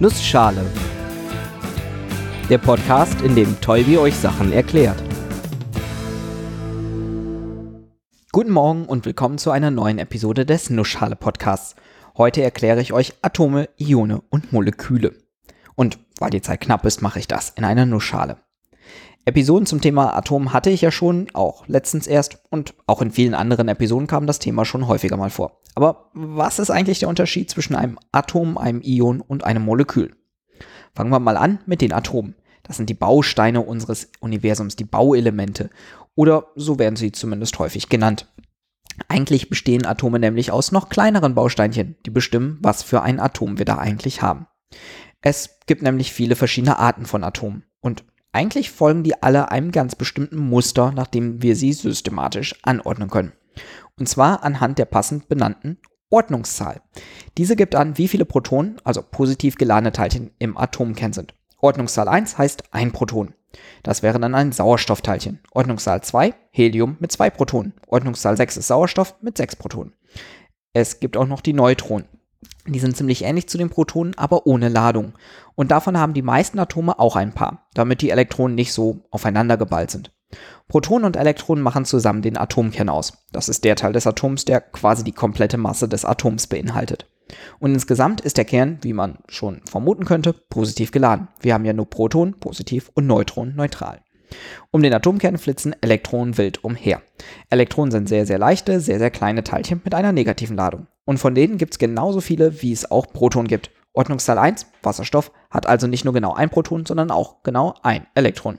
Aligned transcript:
Nussschale. 0.00 0.64
Der 2.48 2.58
Podcast, 2.58 3.20
in 3.22 3.34
dem 3.34 3.60
Tolbi 3.60 3.98
euch 3.98 4.14
Sachen 4.14 4.52
erklärt. 4.52 5.02
Guten 8.30 8.52
Morgen 8.52 8.84
und 8.84 9.06
willkommen 9.06 9.38
zu 9.38 9.50
einer 9.50 9.72
neuen 9.72 9.98
Episode 9.98 10.46
des 10.46 10.70
Nussschale 10.70 11.16
Podcasts. 11.16 11.74
Heute 12.16 12.42
erkläre 12.42 12.80
ich 12.80 12.92
euch 12.92 13.14
Atome, 13.22 13.70
Ione 13.76 14.22
und 14.30 14.52
Moleküle. 14.52 15.16
Und 15.74 15.98
weil 16.20 16.30
die 16.30 16.42
Zeit 16.42 16.60
knapp 16.60 16.86
ist, 16.86 17.02
mache 17.02 17.18
ich 17.18 17.26
das 17.26 17.50
in 17.50 17.64
einer 17.64 17.84
Nussschale. 17.84 18.36
Episoden 19.24 19.66
zum 19.66 19.80
Thema 19.80 20.16
Atom 20.16 20.52
hatte 20.52 20.70
ich 20.70 20.80
ja 20.80 20.90
schon, 20.90 21.28
auch 21.34 21.66
letztens 21.66 22.06
erst, 22.06 22.38
und 22.50 22.74
auch 22.86 23.02
in 23.02 23.10
vielen 23.10 23.34
anderen 23.34 23.68
Episoden 23.68 24.06
kam 24.06 24.26
das 24.26 24.38
Thema 24.38 24.64
schon 24.64 24.86
häufiger 24.88 25.16
mal 25.16 25.30
vor. 25.30 25.60
Aber 25.74 26.10
was 26.14 26.58
ist 26.58 26.70
eigentlich 26.70 26.98
der 26.98 27.08
Unterschied 27.08 27.50
zwischen 27.50 27.74
einem 27.74 27.98
Atom, 28.10 28.56
einem 28.56 28.80
Ion 28.80 29.20
und 29.20 29.44
einem 29.44 29.64
Molekül? 29.64 30.16
Fangen 30.94 31.10
wir 31.10 31.20
mal 31.20 31.36
an 31.36 31.60
mit 31.66 31.80
den 31.80 31.92
Atomen. 31.92 32.34
Das 32.62 32.76
sind 32.76 32.90
die 32.90 32.94
Bausteine 32.94 33.60
unseres 33.60 34.10
Universums, 34.20 34.76
die 34.76 34.84
Bauelemente. 34.84 35.70
Oder 36.14 36.48
so 36.56 36.78
werden 36.78 36.96
sie 36.96 37.12
zumindest 37.12 37.58
häufig 37.58 37.88
genannt. 37.88 38.26
Eigentlich 39.06 39.48
bestehen 39.48 39.86
Atome 39.86 40.18
nämlich 40.18 40.50
aus 40.50 40.72
noch 40.72 40.88
kleineren 40.88 41.34
Bausteinchen, 41.34 41.96
die 42.04 42.10
bestimmen, 42.10 42.58
was 42.60 42.82
für 42.82 43.02
ein 43.02 43.20
Atom 43.20 43.58
wir 43.58 43.64
da 43.64 43.78
eigentlich 43.78 44.22
haben. 44.22 44.46
Es 45.22 45.60
gibt 45.66 45.82
nämlich 45.82 46.12
viele 46.12 46.34
verschiedene 46.34 46.78
Arten 46.78 47.06
von 47.06 47.22
Atomen. 47.22 47.64
Und 47.80 48.04
eigentlich 48.32 48.70
folgen 48.70 49.02
die 49.02 49.22
alle 49.22 49.50
einem 49.50 49.72
ganz 49.72 49.94
bestimmten 49.94 50.38
Muster, 50.38 50.92
nach 50.92 51.06
dem 51.06 51.42
wir 51.42 51.56
sie 51.56 51.72
systematisch 51.72 52.54
anordnen 52.62 53.10
können. 53.10 53.32
Und 53.98 54.08
zwar 54.08 54.44
anhand 54.44 54.78
der 54.78 54.84
passend 54.84 55.28
benannten 55.28 55.78
Ordnungszahl. 56.10 56.80
Diese 57.36 57.56
gibt 57.56 57.74
an, 57.74 57.98
wie 57.98 58.08
viele 58.08 58.24
Protonen, 58.24 58.80
also 58.84 59.02
positiv 59.02 59.56
geladene 59.56 59.92
Teilchen, 59.92 60.30
im 60.38 60.56
Atomkern 60.56 61.12
sind. 61.12 61.34
Ordnungszahl 61.60 62.08
1 62.08 62.38
heißt 62.38 62.72
ein 62.72 62.92
Proton. 62.92 63.34
Das 63.82 64.02
wäre 64.02 64.20
dann 64.20 64.34
ein 64.34 64.52
Sauerstoffteilchen. 64.52 65.40
Ordnungszahl 65.52 66.02
2 66.02 66.34
Helium 66.50 66.96
mit 67.00 67.12
zwei 67.12 67.30
Protonen. 67.30 67.74
Ordnungszahl 67.86 68.36
6 68.36 68.58
ist 68.58 68.68
Sauerstoff 68.68 69.16
mit 69.22 69.36
sechs 69.36 69.56
Protonen. 69.56 69.94
Es 70.72 71.00
gibt 71.00 71.16
auch 71.16 71.26
noch 71.26 71.40
die 71.40 71.54
Neutronen. 71.54 72.06
Die 72.66 72.78
sind 72.78 72.96
ziemlich 72.96 73.24
ähnlich 73.24 73.48
zu 73.48 73.58
den 73.58 73.70
Protonen, 73.70 74.16
aber 74.16 74.46
ohne 74.46 74.68
Ladung. 74.68 75.14
Und 75.54 75.70
davon 75.70 75.98
haben 75.98 76.14
die 76.14 76.22
meisten 76.22 76.58
Atome 76.58 76.98
auch 76.98 77.16
ein 77.16 77.32
paar, 77.32 77.68
damit 77.74 78.02
die 78.02 78.10
Elektronen 78.10 78.54
nicht 78.54 78.72
so 78.72 79.00
aufeinander 79.10 79.56
geballt 79.56 79.90
sind. 79.90 80.12
Protonen 80.68 81.06
und 81.06 81.16
Elektronen 81.16 81.64
machen 81.64 81.84
zusammen 81.84 82.22
den 82.22 82.36
Atomkern 82.36 82.90
aus. 82.90 83.24
Das 83.32 83.48
ist 83.48 83.64
der 83.64 83.76
Teil 83.76 83.94
des 83.94 84.06
Atoms, 84.06 84.44
der 84.44 84.60
quasi 84.60 85.02
die 85.02 85.12
komplette 85.12 85.56
Masse 85.56 85.88
des 85.88 86.04
Atoms 86.04 86.46
beinhaltet. 86.46 87.06
Und 87.58 87.72
insgesamt 87.72 88.20
ist 88.20 88.36
der 88.36 88.44
Kern, 88.44 88.78
wie 88.82 88.92
man 88.92 89.18
schon 89.28 89.62
vermuten 89.64 90.04
könnte, 90.04 90.32
positiv 90.32 90.92
geladen. 90.92 91.28
Wir 91.40 91.54
haben 91.54 91.64
ja 91.64 91.72
nur 91.72 91.88
Protonen 91.88 92.38
positiv 92.38 92.90
und 92.94 93.06
Neutronen 93.06 93.56
neutral. 93.56 94.02
Um 94.70 94.82
den 94.82 94.92
Atomkern 94.92 95.38
flitzen 95.38 95.74
Elektronen 95.80 96.36
wild 96.36 96.62
umher. 96.62 97.00
Elektronen 97.48 97.90
sind 97.90 98.08
sehr, 98.08 98.26
sehr 98.26 98.38
leichte, 98.38 98.80
sehr, 98.80 98.98
sehr 98.98 99.10
kleine 99.10 99.42
Teilchen 99.42 99.80
mit 99.84 99.94
einer 99.94 100.12
negativen 100.12 100.56
Ladung. 100.56 100.86
Und 101.08 101.16
von 101.16 101.34
denen 101.34 101.56
gibt 101.56 101.72
es 101.72 101.78
genauso 101.78 102.20
viele, 102.20 102.60
wie 102.60 102.70
es 102.70 102.90
auch 102.90 103.06
Protonen 103.06 103.48
gibt. 103.48 103.70
Ordnungszahl 103.94 104.36
1, 104.36 104.66
Wasserstoff, 104.82 105.32
hat 105.50 105.64
also 105.64 105.86
nicht 105.86 106.04
nur 106.04 106.12
genau 106.12 106.34
ein 106.34 106.50
Proton, 106.50 106.84
sondern 106.84 107.10
auch 107.10 107.42
genau 107.42 107.76
ein 107.82 108.06
Elektron. 108.14 108.58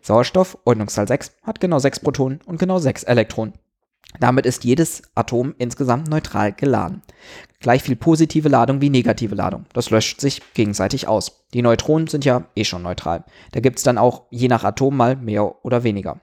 Sauerstoff, 0.00 0.56
Ordnungszahl 0.64 1.08
6, 1.08 1.32
hat 1.42 1.58
genau 1.58 1.80
6 1.80 1.98
Protonen 1.98 2.42
und 2.46 2.60
genau 2.60 2.78
6 2.78 3.02
Elektronen. 3.02 3.54
Damit 4.18 4.44
ist 4.44 4.64
jedes 4.64 5.02
Atom 5.14 5.54
insgesamt 5.58 6.08
neutral 6.08 6.52
geladen. 6.52 7.02
Gleich 7.60 7.82
viel 7.82 7.96
positive 7.96 8.48
Ladung 8.48 8.80
wie 8.80 8.90
negative 8.90 9.34
Ladung. 9.34 9.66
Das 9.72 9.90
löscht 9.90 10.20
sich 10.20 10.42
gegenseitig 10.54 11.06
aus. 11.06 11.44
Die 11.54 11.62
Neutronen 11.62 12.08
sind 12.08 12.24
ja 12.24 12.44
eh 12.56 12.64
schon 12.64 12.82
neutral. 12.82 13.24
Da 13.52 13.60
gibt 13.60 13.78
es 13.78 13.84
dann 13.84 13.98
auch 13.98 14.24
je 14.30 14.48
nach 14.48 14.64
Atom 14.64 14.96
mal 14.96 15.16
mehr 15.16 15.64
oder 15.64 15.84
weniger. 15.84 16.20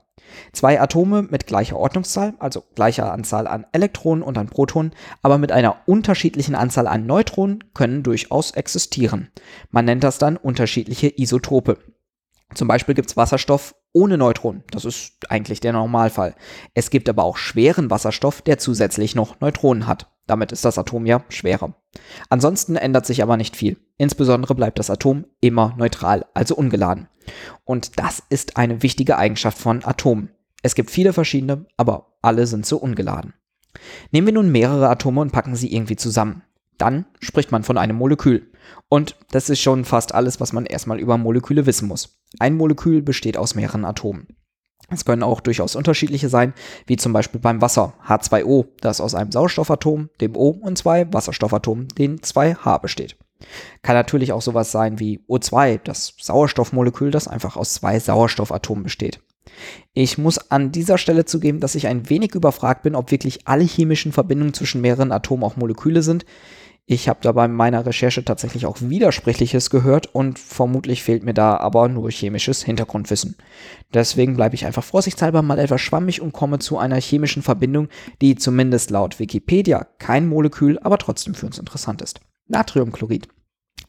Zwei 0.51 0.79
Atome 0.79 1.23
mit 1.23 1.47
gleicher 1.47 1.77
Ordnungszahl, 1.77 2.33
also 2.39 2.63
gleicher 2.75 3.11
Anzahl 3.11 3.47
an 3.47 3.65
Elektronen 3.71 4.23
und 4.23 4.37
an 4.37 4.47
Protonen, 4.47 4.93
aber 5.21 5.37
mit 5.37 5.51
einer 5.51 5.77
unterschiedlichen 5.85 6.55
Anzahl 6.55 6.87
an 6.87 7.05
Neutronen 7.05 7.63
können 7.73 8.03
durchaus 8.03 8.51
existieren. 8.51 9.31
Man 9.71 9.85
nennt 9.85 10.03
das 10.03 10.17
dann 10.17 10.37
unterschiedliche 10.37 11.11
Isotope. 11.15 11.77
Zum 12.53 12.67
Beispiel 12.67 12.95
gibt 12.95 13.09
es 13.09 13.17
Wasserstoff 13.17 13.75
ohne 13.93 14.17
Neutronen. 14.17 14.63
Das 14.71 14.85
ist 14.85 15.13
eigentlich 15.29 15.59
der 15.59 15.73
Normalfall. 15.73 16.35
Es 16.73 16.89
gibt 16.89 17.09
aber 17.09 17.23
auch 17.23 17.37
schweren 17.37 17.89
Wasserstoff, 17.89 18.41
der 18.41 18.57
zusätzlich 18.57 19.15
noch 19.15 19.39
Neutronen 19.39 19.87
hat. 19.87 20.11
Damit 20.27 20.51
ist 20.51 20.65
das 20.65 20.77
Atom 20.77 21.05
ja 21.05 21.23
schwerer. 21.29 21.73
Ansonsten 22.29 22.75
ändert 22.75 23.05
sich 23.05 23.23
aber 23.23 23.37
nicht 23.37 23.55
viel. 23.55 23.77
Insbesondere 23.97 24.55
bleibt 24.55 24.77
das 24.77 24.89
Atom 24.89 25.25
immer 25.39 25.73
neutral, 25.77 26.25
also 26.33 26.55
ungeladen. 26.55 27.07
Und 27.63 27.97
das 27.97 28.21
ist 28.29 28.57
eine 28.57 28.83
wichtige 28.83 29.17
Eigenschaft 29.17 29.57
von 29.57 29.83
Atomen. 29.83 30.29
Es 30.63 30.75
gibt 30.75 30.91
viele 30.91 31.13
verschiedene, 31.13 31.65
aber 31.77 32.17
alle 32.21 32.45
sind 32.45 32.65
so 32.65 32.77
ungeladen. 32.77 33.33
Nehmen 34.11 34.27
wir 34.27 34.33
nun 34.33 34.51
mehrere 34.51 34.89
Atome 34.89 35.21
und 35.21 35.31
packen 35.31 35.55
sie 35.55 35.73
irgendwie 35.73 35.95
zusammen. 35.95 36.43
Dann 36.77 37.05
spricht 37.19 37.51
man 37.51 37.63
von 37.63 37.77
einem 37.77 37.97
Molekül. 37.97 38.51
Und 38.89 39.15
das 39.31 39.49
ist 39.49 39.61
schon 39.61 39.85
fast 39.85 40.13
alles, 40.13 40.39
was 40.39 40.53
man 40.53 40.65
erstmal 40.65 40.99
über 40.99 41.17
Moleküle 41.17 41.65
wissen 41.65 41.87
muss. 41.87 42.19
Ein 42.39 42.55
Molekül 42.55 43.01
besteht 43.01 43.37
aus 43.37 43.55
mehreren 43.55 43.85
Atomen. 43.85 44.27
Es 44.89 45.03
können 45.03 45.23
auch 45.23 45.41
durchaus 45.41 45.75
unterschiedliche 45.75 46.29
sein, 46.29 46.53
wie 46.85 46.95
zum 46.95 47.11
Beispiel 47.11 47.41
beim 47.41 47.61
Wasser 47.61 47.93
H2O, 48.07 48.67
das 48.79 49.01
aus 49.01 49.15
einem 49.15 49.31
Sauerstoffatom, 49.31 50.09
dem 50.21 50.35
O 50.35 50.49
und 50.49 50.77
zwei 50.77 51.11
Wasserstoffatomen, 51.11 51.89
den 51.89 52.19
2H 52.19 52.79
besteht. 52.79 53.17
Kann 53.81 53.95
natürlich 53.95 54.31
auch 54.31 54.41
sowas 54.41 54.71
sein 54.71 54.99
wie 54.99 55.19
O2, 55.27 55.81
das 55.83 56.13
Sauerstoffmolekül, 56.19 57.11
das 57.11 57.27
einfach 57.27 57.57
aus 57.57 57.73
zwei 57.73 57.99
Sauerstoffatomen 57.99 58.83
besteht. 58.83 59.19
Ich 59.93 60.17
muss 60.17 60.51
an 60.51 60.71
dieser 60.71 60.97
Stelle 60.97 61.25
zugeben, 61.25 61.59
dass 61.59 61.75
ich 61.75 61.87
ein 61.87 62.09
wenig 62.09 62.35
überfragt 62.35 62.83
bin, 62.83 62.95
ob 62.95 63.11
wirklich 63.11 63.47
alle 63.47 63.63
chemischen 63.63 64.11
Verbindungen 64.11 64.53
zwischen 64.53 64.81
mehreren 64.81 65.11
Atomen 65.11 65.43
auch 65.43 65.57
Moleküle 65.57 66.01
sind. 66.01 66.25
Ich 66.89 67.09
habe 67.09 67.19
da 67.21 67.33
bei 67.33 67.49
meiner 67.49 67.85
Recherche 67.85 68.23
tatsächlich 68.23 68.65
auch 68.65 68.77
Widersprüchliches 68.79 69.69
gehört 69.69 70.07
und 70.15 70.39
vermutlich 70.39 71.03
fehlt 71.03 71.21
mir 71.21 71.33
da 71.33 71.57
aber 71.57 71.89
nur 71.89 72.09
chemisches 72.09 72.63
Hintergrundwissen. 72.63 73.35
Deswegen 73.93 74.37
bleibe 74.37 74.55
ich 74.55 74.65
einfach 74.65 74.85
vorsichtshalber 74.85 75.41
mal 75.41 75.59
etwas 75.59 75.81
schwammig 75.81 76.21
und 76.21 76.31
komme 76.31 76.59
zu 76.59 76.77
einer 76.77 76.95
chemischen 76.95 77.43
Verbindung, 77.43 77.89
die 78.21 78.37
zumindest 78.37 78.89
laut 78.89 79.19
Wikipedia 79.19 79.85
kein 79.99 80.27
Molekül, 80.27 80.79
aber 80.79 80.97
trotzdem 80.97 81.35
für 81.35 81.47
uns 81.47 81.59
interessant 81.59 82.01
ist. 82.01 82.21
Natriumchlorid. 82.47 83.27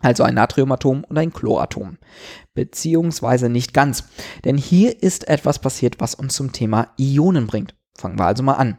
Also 0.01 0.25
ein 0.25 0.35
Natriumatom 0.35 1.05
und 1.05 1.17
ein 1.17 1.33
Chloratom. 1.33 1.99
Beziehungsweise 2.55 3.49
nicht 3.49 3.75
ganz. 3.75 4.09
Denn 4.45 4.57
hier 4.57 5.01
ist 5.05 5.29
etwas 5.29 5.61
passiert, 5.61 6.01
was 6.01 6.17
uns 6.17 6.35
zum 6.35 6.51
Thema 6.51 6.89
Ionen 6.99 7.47
bringt. 7.47 7.77
Fangen 7.97 8.19
wir 8.19 8.27
also 8.27 8.43
mal 8.43 8.55
an. 8.55 8.77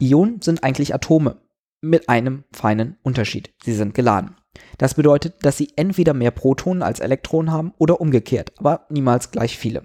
Ionen 0.00 0.42
sind 0.42 0.64
eigentlich 0.64 0.92
Atome 0.96 1.36
mit 1.82 2.08
einem 2.08 2.44
feinen 2.52 2.96
Unterschied. 3.02 3.52
Sie 3.62 3.74
sind 3.74 3.94
geladen. 3.94 4.36
Das 4.78 4.94
bedeutet, 4.94 5.44
dass 5.44 5.56
sie 5.58 5.72
entweder 5.76 6.14
mehr 6.14 6.30
Protonen 6.30 6.82
als 6.82 7.00
Elektronen 7.00 7.52
haben 7.52 7.74
oder 7.78 8.00
umgekehrt, 8.00 8.52
aber 8.58 8.86
niemals 8.88 9.30
gleich 9.30 9.58
viele. 9.58 9.84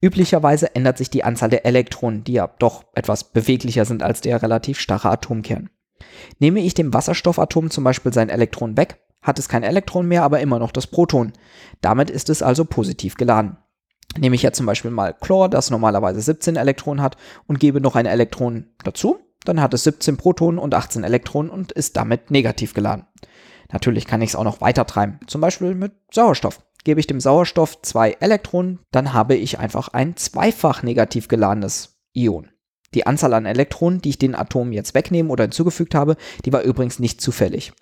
Üblicherweise 0.00 0.74
ändert 0.74 0.98
sich 0.98 1.10
die 1.10 1.24
Anzahl 1.24 1.50
der 1.50 1.66
Elektronen, 1.66 2.24
die 2.24 2.32
ja 2.32 2.48
doch 2.58 2.84
etwas 2.94 3.24
beweglicher 3.24 3.84
sind 3.84 4.02
als 4.02 4.20
der 4.20 4.42
relativ 4.42 4.80
starre 4.80 5.10
Atomkern. 5.10 5.70
Nehme 6.38 6.60
ich 6.60 6.74
dem 6.74 6.94
Wasserstoffatom 6.94 7.70
zum 7.70 7.84
Beispiel 7.84 8.12
sein 8.12 8.28
Elektron 8.28 8.76
weg, 8.76 9.00
hat 9.20 9.38
es 9.38 9.48
kein 9.48 9.64
Elektron 9.64 10.06
mehr, 10.06 10.22
aber 10.22 10.40
immer 10.40 10.58
noch 10.58 10.72
das 10.72 10.86
Proton. 10.86 11.32
Damit 11.80 12.08
ist 12.08 12.30
es 12.30 12.42
also 12.42 12.64
positiv 12.64 13.16
geladen. 13.16 13.58
Nehme 14.16 14.36
ich 14.36 14.42
jetzt 14.42 14.56
zum 14.56 14.66
Beispiel 14.66 14.90
mal 14.90 15.12
Chlor, 15.12 15.48
das 15.48 15.70
normalerweise 15.70 16.20
17 16.20 16.56
Elektronen 16.56 17.02
hat, 17.02 17.16
und 17.46 17.60
gebe 17.60 17.80
noch 17.80 17.94
ein 17.94 18.06
Elektron 18.06 18.66
dazu, 18.84 19.18
dann 19.48 19.60
hat 19.60 19.74
es 19.74 19.84
17 19.84 20.16
Protonen 20.16 20.58
und 20.58 20.74
18 20.74 21.04
Elektronen 21.04 21.50
und 21.50 21.72
ist 21.72 21.96
damit 21.96 22.30
negativ 22.30 22.74
geladen. 22.74 23.06
Natürlich 23.72 24.06
kann 24.06 24.22
ich 24.22 24.30
es 24.30 24.36
auch 24.36 24.44
noch 24.44 24.60
weiter 24.60 24.86
treiben, 24.86 25.20
zum 25.26 25.40
Beispiel 25.40 25.74
mit 25.74 25.92
Sauerstoff. 26.12 26.60
Gebe 26.84 27.00
ich 27.00 27.06
dem 27.06 27.20
Sauerstoff 27.20 27.82
zwei 27.82 28.12
Elektronen, 28.20 28.80
dann 28.92 29.12
habe 29.12 29.34
ich 29.34 29.58
einfach 29.58 29.88
ein 29.88 30.16
zweifach 30.16 30.82
negativ 30.82 31.28
geladenes 31.28 31.98
Ion. 32.12 32.50
Die 32.94 33.06
Anzahl 33.06 33.34
an 33.34 33.44
Elektronen, 33.44 34.00
die 34.00 34.10
ich 34.10 34.18
den 34.18 34.34
Atomen 34.34 34.72
jetzt 34.72 34.94
wegnehme 34.94 35.30
oder 35.30 35.44
hinzugefügt 35.44 35.94
habe, 35.94 36.16
die 36.44 36.52
war 36.52 36.62
übrigens 36.62 36.98
nicht 36.98 37.20
zufällig. 37.20 37.72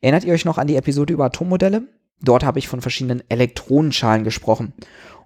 Erinnert 0.00 0.24
ihr 0.24 0.32
euch 0.32 0.46
noch 0.46 0.56
an 0.56 0.66
die 0.66 0.76
Episode 0.76 1.12
über 1.12 1.26
Atommodelle? 1.26 1.88
Dort 2.22 2.44
habe 2.44 2.58
ich 2.58 2.68
von 2.68 2.80
verschiedenen 2.80 3.22
Elektronenschalen 3.28 4.24
gesprochen. 4.24 4.72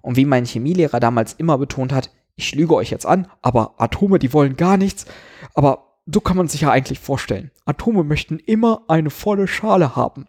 Und 0.01 0.17
wie 0.17 0.25
mein 0.25 0.45
Chemielehrer 0.45 0.99
damals 0.99 1.33
immer 1.33 1.57
betont 1.57 1.93
hat, 1.93 2.11
ich 2.35 2.55
lüge 2.55 2.75
euch 2.75 2.89
jetzt 2.89 3.05
an, 3.05 3.27
aber 3.41 3.75
Atome, 3.77 4.19
die 4.19 4.33
wollen 4.33 4.57
gar 4.57 4.75
nichts. 4.75 5.05
Aber 5.53 5.90
so 6.05 6.19
kann 6.19 6.37
man 6.37 6.47
sich 6.47 6.61
ja 6.61 6.71
eigentlich 6.71 6.99
vorstellen. 6.99 7.51
Atome 7.65 8.03
möchten 8.03 8.39
immer 8.39 8.83
eine 8.87 9.09
volle 9.09 9.47
Schale 9.47 9.95
haben. 9.95 10.27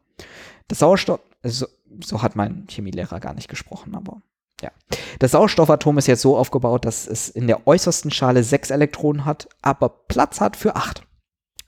Das 0.69 0.81
Sauerstoff, 0.81 1.21
so, 1.43 1.67
so 2.03 2.23
hat 2.23 2.37
mein 2.37 2.67
Chemielehrer 2.69 3.21
gar 3.21 3.35
nicht 3.35 3.49
gesprochen, 3.49 3.95
aber 3.95 4.23
ja. 4.63 4.71
Das 5.19 5.33
Sauerstoffatom 5.33 5.99
ist 5.99 6.07
jetzt 6.07 6.23
so 6.23 6.37
aufgebaut, 6.37 6.85
dass 6.85 7.07
es 7.07 7.29
in 7.29 7.47
der 7.47 7.67
äußersten 7.67 8.11
Schale 8.11 8.45
sechs 8.45 8.71
Elektronen 8.71 9.25
hat, 9.25 9.49
aber 9.61 9.89
Platz 9.89 10.41
hat 10.41 10.57
für 10.57 10.77
acht. 10.77 11.05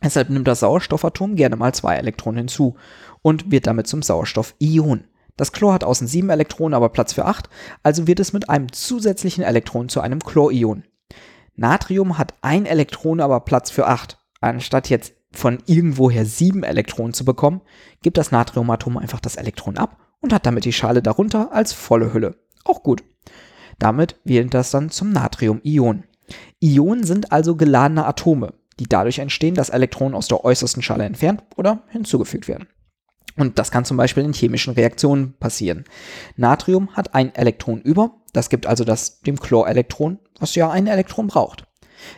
Deshalb 0.03 0.31
nimmt 0.31 0.47
das 0.47 0.61
Sauerstoffatom 0.61 1.35
gerne 1.35 1.57
mal 1.57 1.75
zwei 1.75 1.97
Elektronen 1.97 2.39
hinzu 2.39 2.77
und 3.23 3.51
wird 3.51 3.67
damit 3.67 3.87
zum 3.87 4.03
Sauerstoffion. 4.03 5.05
Das 5.37 5.53
Chlor 5.53 5.73
hat 5.73 5.83
außen 5.83 6.07
sieben 6.07 6.31
Elektronen, 6.31 6.75
aber 6.75 6.91
Platz 6.91 7.13
für 7.13 7.25
acht, 7.25 7.49
also 7.83 8.07
wird 8.07 8.21
es 8.21 8.33
mit 8.33 8.49
einem 8.49 8.71
zusätzlichen 8.71 9.43
Elektron 9.43 9.89
zu 9.89 10.01
einem 10.01 10.21
Chlorion. 10.21 10.85
Natrium 11.57 12.19
hat 12.19 12.35
ein 12.43 12.67
Elektron, 12.67 13.21
aber 13.21 13.41
Platz 13.41 13.71
für 13.71 13.87
acht. 13.87 14.19
Anstatt 14.41 14.91
jetzt 14.91 15.15
von 15.33 15.59
irgendwoher 15.67 16.25
sieben 16.27 16.63
Elektronen 16.63 17.15
zu 17.15 17.25
bekommen, 17.25 17.61
gibt 18.03 18.19
das 18.19 18.31
Natriumatom 18.31 18.97
einfach 18.97 19.21
das 19.21 19.37
Elektron 19.37 19.79
ab 19.79 19.99
und 20.21 20.33
hat 20.33 20.47
damit 20.47 20.65
die 20.65 20.73
Schale 20.73 21.03
darunter 21.03 21.53
als 21.53 21.73
volle 21.73 22.13
Hülle. 22.13 22.37
Auch 22.65 22.83
gut. 22.83 23.05
Damit 23.79 24.17
wird 24.25 24.55
das 24.55 24.71
dann 24.71 24.91
zum 24.91 25.11
Natriumion. 25.11 26.05
Ionen 26.61 27.05
sind 27.05 27.33
also 27.33 27.57
geladene 27.57 28.07
Atome, 28.07 28.55
die 28.79 28.89
dadurch 28.89 29.19
entstehen, 29.19 29.55
dass 29.55 29.69
Elektronen 29.69 30.15
aus 30.15 30.29
der 30.29 30.45
äußersten 30.45 30.83
Schale 30.83 31.05
entfernt 31.05 31.43
oder 31.57 31.83
hinzugefügt 31.89 32.49
werden. 32.49 32.69
Und 33.37 33.59
das 33.59 33.71
kann 33.71 33.85
zum 33.85 33.97
Beispiel 33.97 34.25
in 34.25 34.33
chemischen 34.33 34.75
Reaktionen 34.75 35.35
passieren. 35.39 35.85
Natrium 36.37 36.95
hat 36.95 37.15
ein 37.15 37.35
Elektron 37.35 37.81
über, 37.81 38.13
das 38.33 38.49
gibt 38.49 38.67
also 38.67 38.85
das 38.85 39.21
dem 39.21 39.39
Chlorelektron, 39.39 40.19
was 40.39 40.55
ja 40.55 40.71
ein 40.71 40.87
Elektron 40.87 41.27
braucht. 41.27 41.67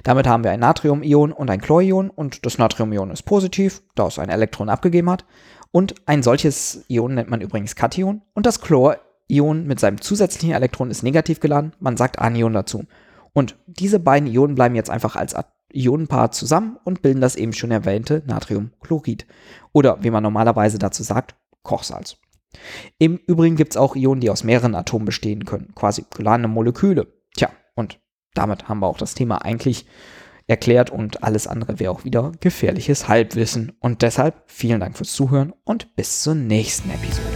Damit 0.02 0.26
haben 0.26 0.44
wir 0.44 0.50
ein 0.50 0.60
Natriumion 0.60 1.32
und 1.32 1.50
ein 1.50 1.60
Chlorion 1.60 2.10
und 2.10 2.44
das 2.44 2.58
Natriumion 2.58 3.10
ist 3.10 3.22
positiv, 3.22 3.82
da 3.94 4.06
es 4.06 4.18
ein 4.18 4.28
Elektron 4.28 4.68
abgegeben 4.68 5.10
hat. 5.10 5.24
Und 5.70 5.94
ein 6.06 6.22
solches 6.22 6.84
Ion 6.88 7.14
nennt 7.14 7.30
man 7.30 7.40
übrigens 7.40 7.76
Kation 7.76 8.22
und 8.34 8.46
das 8.46 8.60
Chlorion 8.60 9.66
mit 9.66 9.80
seinem 9.80 10.00
zusätzlichen 10.00 10.54
Elektron 10.54 10.90
ist 10.90 11.02
negativ 11.02 11.40
geladen, 11.40 11.72
man 11.80 11.96
sagt 11.96 12.18
Anion 12.18 12.52
dazu. 12.52 12.84
Und 13.32 13.56
diese 13.66 14.00
beiden 14.00 14.28
Ionen 14.28 14.54
bleiben 14.54 14.74
jetzt 14.74 14.88
einfach 14.88 15.16
als 15.16 15.34
Ionenpaar 15.76 16.32
zusammen 16.32 16.78
und 16.84 17.02
bilden 17.02 17.20
das 17.20 17.36
eben 17.36 17.52
schon 17.52 17.70
erwähnte 17.70 18.22
Natriumchlorid. 18.26 19.26
Oder 19.72 20.02
wie 20.02 20.10
man 20.10 20.22
normalerweise 20.22 20.78
dazu 20.78 21.02
sagt, 21.02 21.34
Kochsalz. 21.62 22.16
Im 22.98 23.18
Übrigen 23.26 23.56
gibt 23.56 23.72
es 23.72 23.76
auch 23.76 23.96
Ionen, 23.96 24.20
die 24.20 24.30
aus 24.30 24.44
mehreren 24.44 24.74
Atomen 24.74 25.04
bestehen 25.04 25.44
können, 25.44 25.74
quasi 25.74 26.04
geladene 26.14 26.48
Moleküle. 26.48 27.06
Tja, 27.36 27.50
und 27.74 28.00
damit 28.34 28.68
haben 28.68 28.80
wir 28.80 28.86
auch 28.86 28.98
das 28.98 29.14
Thema 29.14 29.44
eigentlich 29.44 29.86
erklärt 30.46 30.90
und 30.90 31.22
alles 31.22 31.46
andere 31.46 31.80
wäre 31.80 31.90
auch 31.90 32.04
wieder 32.04 32.32
gefährliches 32.40 33.08
Halbwissen. 33.08 33.72
Und 33.80 34.02
deshalb 34.02 34.42
vielen 34.46 34.80
Dank 34.80 34.96
fürs 34.96 35.12
Zuhören 35.12 35.52
und 35.64 35.94
bis 35.96 36.22
zur 36.22 36.34
nächsten 36.34 36.90
Episode. 36.90 37.35